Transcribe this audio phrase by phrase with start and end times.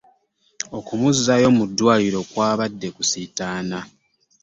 [0.77, 3.79] Okumuzzaayo mu ddwaaliro kwabadde kusiitaana.